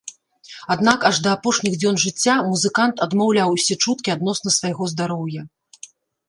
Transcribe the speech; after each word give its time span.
Аднак 0.75 1.03
аж 1.09 1.19
да 1.27 1.33
апошніх 1.37 1.75
дзён 1.83 1.99
жыцця 2.03 2.37
музыкант 2.47 2.95
адмаўляў 3.07 3.53
усе 3.57 3.79
чуткі 3.87 4.15
адносна 4.17 4.49
свайго 4.57 4.83
здароўя. 4.95 5.41